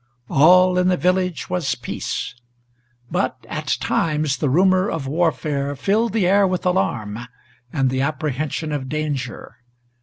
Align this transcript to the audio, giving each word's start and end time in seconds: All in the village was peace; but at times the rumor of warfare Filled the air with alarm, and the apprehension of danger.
All 0.31 0.79
in 0.79 0.87
the 0.87 0.97
village 0.97 1.47
was 1.47 1.75
peace; 1.75 2.33
but 3.11 3.37
at 3.47 3.77
times 3.79 4.37
the 4.37 4.49
rumor 4.49 4.89
of 4.89 5.05
warfare 5.05 5.75
Filled 5.75 6.13
the 6.13 6.25
air 6.25 6.47
with 6.47 6.65
alarm, 6.65 7.19
and 7.71 7.91
the 7.91 8.01
apprehension 8.01 8.71
of 8.71 8.89
danger. 8.89 9.57